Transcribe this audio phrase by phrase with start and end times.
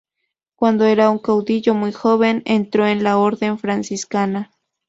[0.55, 4.51] Cuando era un caudillo muy joven, entró en la orden franciscana.